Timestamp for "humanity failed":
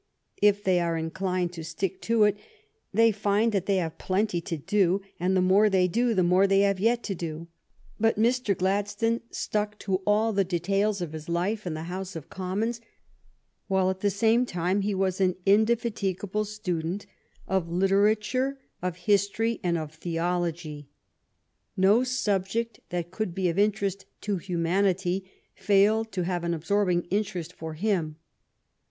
24.37-26.11